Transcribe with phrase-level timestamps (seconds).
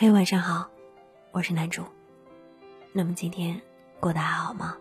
[0.00, 0.66] 嘿，晚上好，
[1.30, 1.84] 我是男主。
[2.90, 3.60] 那么今天
[4.00, 4.74] 过得还好吗？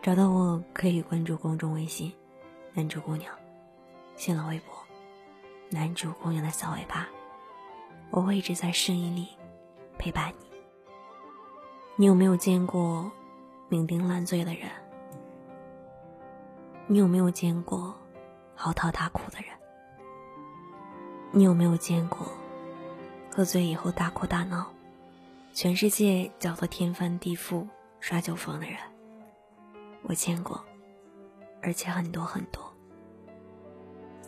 [0.00, 2.10] 找到我可以关注公众微信
[2.72, 3.30] “男主姑娘”，
[4.16, 4.74] 新浪微博
[5.68, 7.06] “男主姑娘”的小尾巴，
[8.08, 9.28] 我会一直在声音里
[9.98, 10.50] 陪伴你。
[11.94, 13.12] 你有没有见过
[13.68, 14.70] 酩酊烂醉的人？
[16.86, 17.94] 你有没有见过
[18.54, 19.50] 嚎啕大哭的人？
[21.30, 22.26] 你有没有见过？
[23.38, 24.68] 喝醉以后大哭大闹，
[25.52, 27.64] 全世界叫做天翻地覆、
[28.00, 28.76] 耍酒疯的人，
[30.02, 30.60] 我见过，
[31.62, 32.60] 而且很多很多。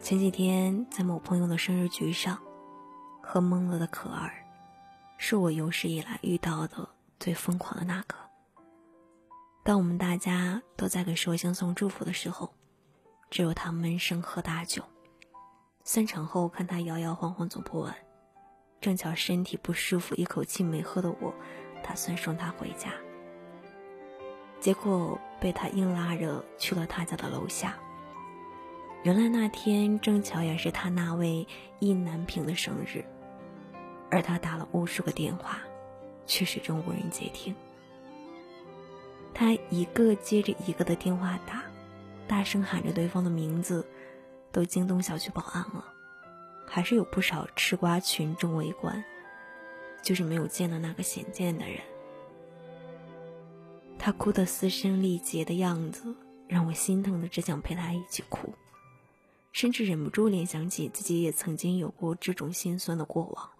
[0.01, 2.39] 前几天在某朋友的生日局上，
[3.21, 4.31] 喝懵了的可儿，
[5.19, 6.89] 是我有史以来遇到的
[7.19, 8.15] 最疯狂的那个。
[9.65, 12.49] 当我们大家都在给寿星送祝福的时候，
[13.29, 14.85] 只有他闷声喝大酒。
[15.83, 17.93] 散场后看他摇摇晃晃走不稳。
[18.80, 21.35] 正巧身体不舒服，一口气没喝的我，
[21.82, 22.91] 打算送他回家。
[24.59, 27.77] 结果被他硬拉着去了他家的楼下。
[29.02, 31.46] 原来那天正巧也是他那位
[31.79, 33.05] 意难平的生日，
[34.10, 35.59] 而他打了无数个电话，
[36.27, 37.55] 却始终无人接听。
[39.33, 41.62] 他一个接着一个的电话打，
[42.27, 43.87] 大声喊着对方的名字，
[44.52, 45.85] 都惊动小区保安了。
[46.73, 49.04] 还是有不少吃瓜群众围观，
[50.04, 51.80] 就是没有见到那个显见的人。
[53.99, 56.15] 他哭得嘶声力竭的样子，
[56.46, 58.54] 让我心疼的只想陪他一起哭，
[59.51, 63.51] 甚至忍不住联想起自己也曾经有过这种心酸的过往。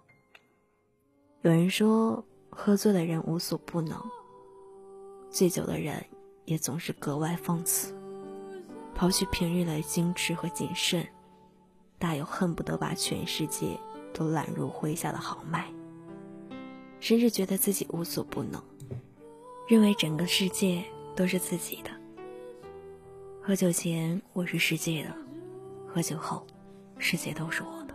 [1.41, 4.01] 有人说，喝醉的人无所不能，
[5.29, 6.01] 醉酒的人
[6.45, 7.93] 也总是格外放肆，
[8.95, 11.05] 抛去平日的矜持和谨慎。
[12.01, 13.79] 大有恨不得把全世界
[14.11, 15.71] 都揽入麾下的豪迈，
[16.99, 18.59] 甚至觉得自己无所不能，
[19.67, 20.83] 认为整个世界
[21.15, 21.91] 都是自己的。
[23.39, 25.15] 喝酒前我是世界的，
[25.87, 26.43] 喝酒后，
[26.97, 27.93] 世界都是我的。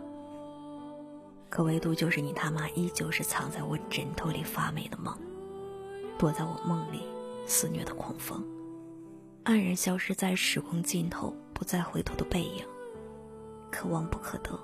[1.49, 5.13] 可唯独就是你他妈依旧是藏在我枕头里发霉的梦，
[6.17, 7.01] 躲在我梦里
[7.45, 8.41] 肆虐的狂风，
[9.43, 12.63] 黯然消失在时光尽头，不再回头的背影。
[13.71, 14.59] 可望不可得，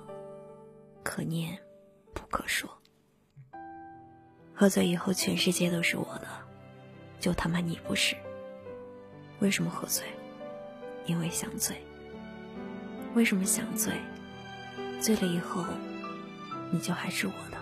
[1.02, 1.58] 可念
[2.12, 2.68] 不可说。
[4.54, 6.28] 喝醉以后，全世界都是我的，
[7.18, 8.16] 就他妈你不是。
[9.40, 10.04] 为什么喝醉？
[11.06, 11.76] 因为想醉。
[13.14, 13.92] 为什么想醉？
[15.00, 15.64] 醉了以后，
[16.70, 17.58] 你就还是我的。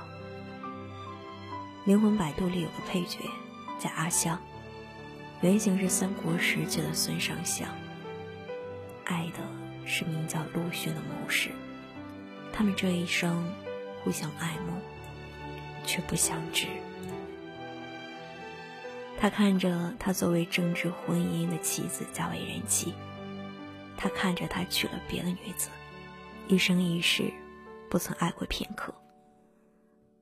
[1.84, 3.18] 灵魂摆渡里有个配角
[3.78, 4.38] 叫阿香，
[5.40, 7.68] 原型是三国时期的孙尚香，
[9.04, 9.61] 爱的。
[9.92, 11.50] 是名叫陆逊的谋士，
[12.50, 13.44] 他们这一生
[14.02, 14.72] 互相爱慕，
[15.84, 16.66] 却不相知。
[19.20, 22.94] 他看着他作为政治婚姻的妻子嫁为人妻，
[23.94, 25.68] 他看着他娶了别的女子，
[26.48, 27.30] 一生一世
[27.90, 28.94] 不曾爱过片刻。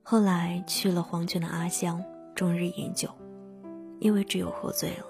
[0.03, 2.03] 后来去了黄泉的阿香，
[2.35, 3.09] 终日饮酒，
[4.01, 5.05] 因为只有喝醉了，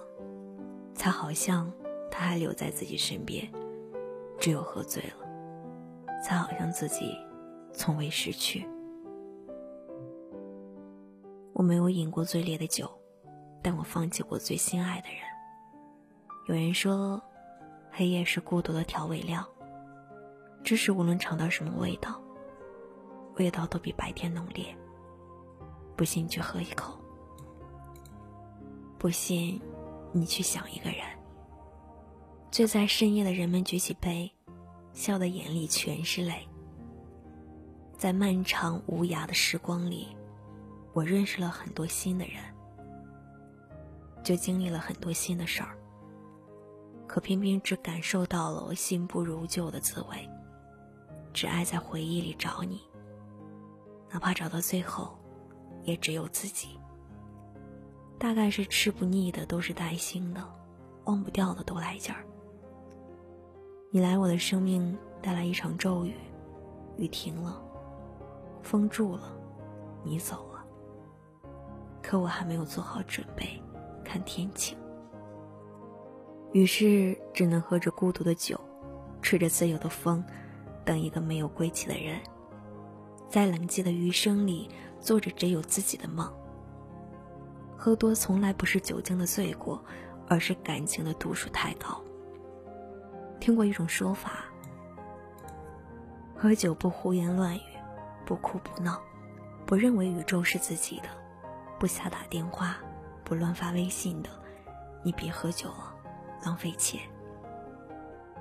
[0.93, 1.73] 才好像
[2.11, 3.51] 他还留在自己身边。
[4.41, 7.15] 只有喝醉了，才好像自己
[7.71, 8.67] 从未失去。
[11.53, 12.89] 我没有饮过最烈的酒，
[13.61, 15.19] 但我放弃过最心爱的人。
[16.47, 17.21] 有人说，
[17.91, 19.47] 黑夜是孤独的调味料，
[20.63, 22.19] 只是无论尝到什么味道，
[23.35, 24.75] 味道都比白天浓烈。
[25.95, 26.97] 不信你，去喝一口；
[28.97, 29.61] 不信，
[30.11, 31.20] 你去想一个人。
[32.51, 34.29] 醉在深夜的人们举起杯，
[34.91, 36.45] 笑的眼里全是泪。
[37.97, 40.09] 在漫长无涯的时光里，
[40.91, 42.43] 我认识了很多新的人，
[44.21, 45.77] 就经历了很多新的事儿。
[47.07, 50.29] 可偏偏只感受到了心不如旧的滋味，
[51.31, 52.81] 只爱在回忆里找你，
[54.11, 55.17] 哪怕找到最后，
[55.83, 56.77] 也只有自己。
[58.19, 60.45] 大概是吃不腻的都是带腥的，
[61.05, 62.25] 忘不掉的都来劲儿。
[63.93, 66.15] 你来我的生命带来一场骤雨，
[66.95, 67.61] 雨停了，
[68.63, 69.37] 风住了，
[70.01, 70.65] 你走了。
[72.01, 73.61] 可我还没有做好准备，
[74.01, 74.77] 看天晴。
[76.53, 78.57] 于是只能喝着孤独的酒，
[79.21, 80.23] 吹着自由的风，
[80.85, 82.17] 等一个没有归期的人，
[83.27, 84.69] 在冷寂的余生里
[85.01, 86.31] 做着只有自己的梦。
[87.75, 89.83] 喝多从来不是酒精的罪过，
[90.29, 92.01] 而是感情的度数太高。
[93.41, 94.45] 听过一种说法：
[96.37, 97.61] 喝酒不胡言乱语，
[98.23, 99.01] 不哭不闹，
[99.65, 101.09] 不认为宇宙是自己的，
[101.79, 102.77] 不瞎打电话，
[103.23, 104.29] 不乱发微信的，
[105.01, 105.91] 你别喝酒了，
[106.45, 107.01] 浪费钱。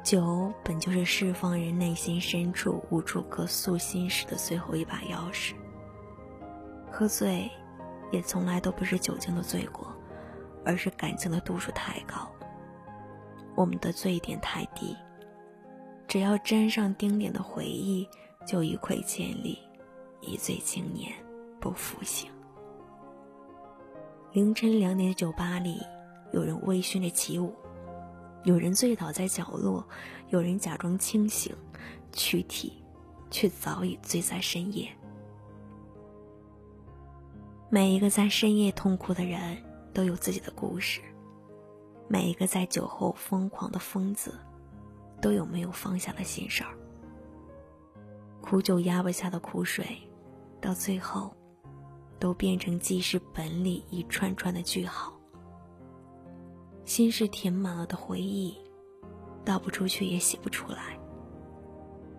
[0.03, 5.55] 酒本就是释放人内心深处无处可诉心事的最后一把钥匙。
[6.93, 7.51] 喝醉，
[8.13, 9.91] 也从来都不是酒精的罪过，
[10.63, 12.31] 而是感情的度数太高，
[13.55, 14.97] 我们的醉点太低。
[16.07, 18.09] 只要沾上丁点的回忆，
[18.47, 19.59] 就一窥千里，
[20.21, 21.13] 一醉经年，
[21.61, 22.31] 不复醒。
[24.33, 25.81] 凌晨两点的酒吧里，
[26.33, 27.55] 有人微醺的起舞，
[28.45, 29.87] 有人醉倒在角落，
[30.31, 31.55] 有人假装清醒，
[32.13, 32.83] 躯体
[33.31, 34.89] 却早已醉在深夜。
[37.69, 39.57] 每一个在深夜痛哭的人
[39.95, 41.01] 都有自己的故事，
[42.11, 44.35] 每一个在酒后疯狂的疯子。
[45.23, 46.73] 都有没有放下的心事儿，
[48.41, 49.87] 苦酒压不下的苦水，
[50.63, 51.31] 到最后，
[52.19, 55.13] 都变成记事本里一串串的句号。
[56.87, 58.57] 心事填满了的回忆，
[59.45, 60.99] 倒不出去也洗不出来。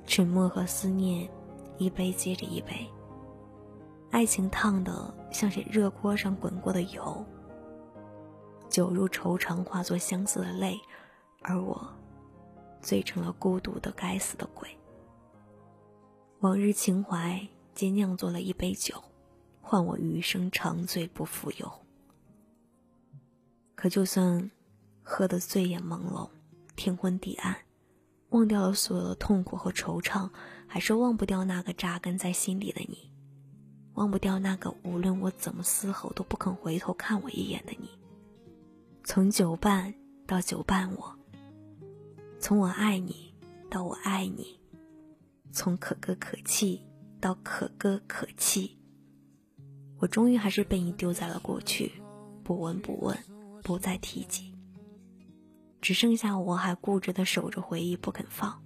[0.05, 1.27] 沉默和思念，
[1.79, 2.87] 一杯接着一杯。
[4.11, 7.25] 爱情烫的像是热锅上滚过的油。
[8.71, 10.79] 酒入愁肠，化作相思的泪，
[11.43, 11.87] 而我。
[12.81, 14.67] 醉成了孤独的该死的鬼。
[16.39, 18.95] 往日情怀，皆酿作了一杯酒，
[19.61, 21.71] 换我余生长醉不复游。
[23.75, 24.49] 可就算
[25.03, 26.27] 喝得醉眼朦胧，
[26.75, 27.55] 天昏地暗，
[28.29, 30.27] 忘掉了所有的痛苦和惆怅，
[30.65, 33.11] 还是忘不掉那个扎根在心里的你，
[33.93, 38.00] 忘不掉那个无论我怎么嘶吼都不肯回头看我一眼的你。
[39.13, 39.93] 从酒伴
[40.25, 41.19] 到酒伴我。
[42.39, 43.35] 从我爱你
[43.69, 44.57] 到我爱你，
[45.51, 46.81] 从可歌可泣
[47.19, 48.79] 到可歌可泣，
[49.97, 51.91] 我终于还是被你丢在了过去，
[52.41, 53.17] 不闻不问，
[53.61, 54.55] 不再提及。
[55.81, 58.63] 只剩下我还固执的守着回忆不肯放，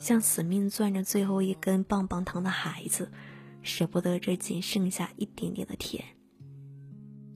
[0.00, 3.08] 像死命攥着最后一根棒棒糖的孩子，
[3.62, 6.04] 舍不得这仅剩下一点点的甜，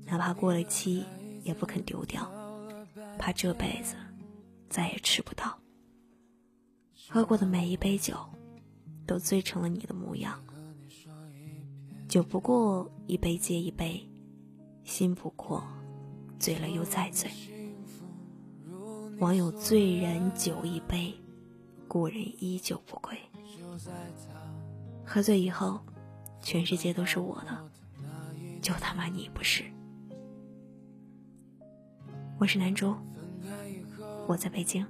[0.07, 1.05] 哪怕过了期
[1.43, 2.31] 也不肯丢掉，
[3.19, 3.97] 怕这辈子。
[4.69, 5.59] 再也吃不到。
[7.11, 8.17] 喝过的每一杯酒，
[9.07, 10.43] 都醉成了你的模样。
[12.09, 14.09] 酒不过一杯接一杯，
[14.83, 15.63] 心不过
[16.39, 17.31] 醉了又再醉。
[19.19, 21.15] 网友醉人酒一杯，
[21.87, 23.19] 故人依旧不归。
[25.05, 25.81] 喝醉以后，
[26.41, 27.71] 全世界都是我的，
[28.63, 29.65] 就他妈你不是。
[32.43, 32.93] 我是南珠。
[34.27, 34.85] 我在北京，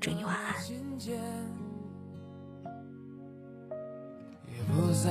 [0.00, 0.54] 祝你晚安。
[4.48, 5.10] 也不再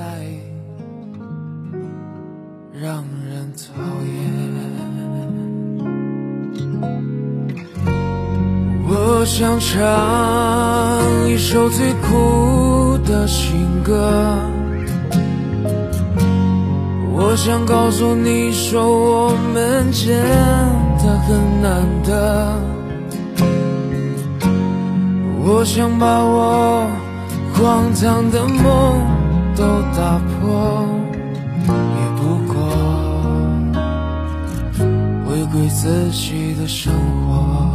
[2.72, 4.12] 让人讨厌。
[8.88, 14.50] 我想唱一首最苦的情歌，
[17.24, 20.18] 我想告诉你说我们真
[20.98, 22.10] 的很难得。
[25.44, 26.86] 我想把我
[27.54, 28.66] 荒唐的梦
[29.56, 29.62] 都
[29.96, 30.84] 打破，
[31.68, 31.72] 也
[32.18, 32.20] 不
[32.52, 32.54] 过
[35.24, 36.92] 回归自己的生
[37.28, 37.71] 活。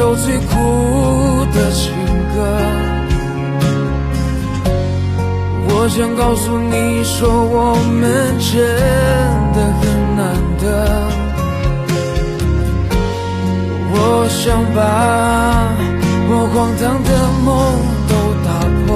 [0.00, 0.54] 首最苦
[1.52, 1.92] 的情
[2.34, 2.40] 歌，
[5.68, 8.00] 我想告诉你说，我们
[8.40, 8.50] 真
[9.52, 10.00] 的很。
[10.16, 10.22] 难
[10.58, 10.64] 得。
[13.92, 13.94] 我
[14.28, 14.40] 想
[14.74, 14.78] 把
[16.28, 17.10] 我荒唐的
[17.44, 17.48] 梦
[18.08, 18.12] 都
[18.44, 18.48] 打
[18.86, 18.88] 破，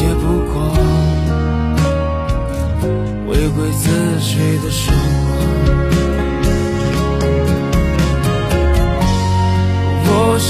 [0.00, 0.54] 也不过
[3.26, 3.82] 回归自
[4.20, 4.30] 己
[4.64, 5.23] 的生活。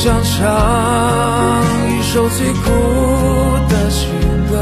[0.04, 2.60] 想唱一首最苦
[3.70, 4.02] 的情
[4.50, 4.52] 歌。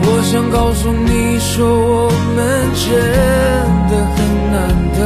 [0.00, 2.40] 我想告诉你说，我们
[2.80, 2.88] 真
[3.90, 4.16] 的很
[4.54, 4.56] 难
[4.96, 4.98] 得。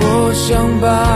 [0.00, 0.02] 我
[0.34, 0.42] 想
[0.80, 1.13] 把。